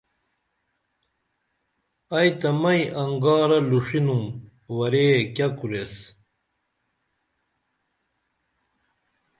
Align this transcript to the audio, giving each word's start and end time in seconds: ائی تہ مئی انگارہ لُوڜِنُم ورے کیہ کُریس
ائی 2.15 2.29
تہ 2.39 2.49
مئی 2.61 2.81
انگارہ 3.01 3.59
لُوڜِنُم 3.69 4.23
ورے 4.77 5.07
کیہ 5.35 5.47
کُریس 5.57 5.93